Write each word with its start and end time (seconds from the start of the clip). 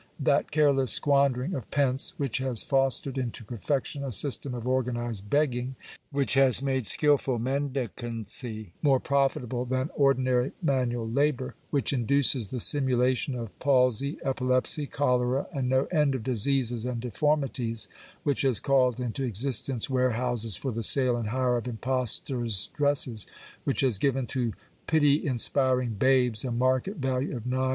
That 0.19 0.49
careless 0.49 0.91
squandering 0.91 1.53
of 1.53 1.69
pence 1.69 2.13
which 2.17 2.39
has 2.39 2.63
fostered 2.63 3.19
into 3.19 3.43
perfection 3.43 4.03
a 4.03 4.11
system 4.11 4.55
of 4.55 4.67
organized 4.67 5.29
begging— 5.29 5.75
which 6.11 6.33
has 6.33 6.59
made 6.59 6.87
skilful 6.87 7.37
mendicancy 7.37 8.71
more 8.81 8.99
profitable 8.99 9.63
than 9.63 9.91
ordinary 9.93 10.53
manual 10.59 11.07
labour— 11.07 11.53
which 11.69 11.93
induces 11.93 12.47
the 12.47 12.59
simulation 12.59 13.35
of 13.35 13.59
palsy, 13.59 14.17
epilepsy, 14.25 14.87
cholera, 14.87 15.45
and 15.53 15.69
no 15.69 15.85
end 15.91 16.15
of 16.15 16.23
diseases 16.23 16.83
and 16.83 16.99
deformities— 17.01 17.87
which 18.23 18.41
has 18.41 18.59
called 18.59 18.99
into 18.99 19.23
existence 19.23 19.87
warehouses 19.87 20.55
for 20.55 20.71
the 20.71 20.81
sale 20.81 21.15
and 21.15 21.27
hire 21.27 21.57
of 21.57 21.67
impostor's 21.67 22.71
dresses— 22.73 23.27
which 23.65 23.81
has 23.81 23.99
given 23.99 24.25
to 24.25 24.53
pity 24.87 25.23
inspiring 25.23 25.91
babes 25.91 26.43
a 26.43 26.51
market 26.51 26.95
value 26.97 27.37
of 27.37 27.43
9rf. 27.43 27.69